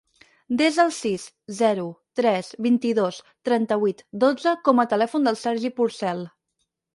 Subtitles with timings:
[0.59, 1.25] Desa el sis,
[1.57, 1.83] zero,
[2.19, 3.19] tres, vint-i-dos,
[3.51, 6.27] trenta-vuit, dotze com a telèfon del Sergi Porcel.